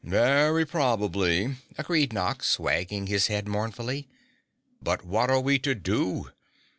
"Very 0.03 0.65
probably," 0.65 1.57
agreed 1.77 2.11
Nox, 2.11 2.57
wagging 2.57 3.05
his 3.05 3.27
head 3.27 3.47
mournfully. 3.47 4.07
"But 4.81 5.05
what 5.05 5.29
are 5.29 5.39
we 5.39 5.59
to 5.59 5.75
do? 5.75 6.31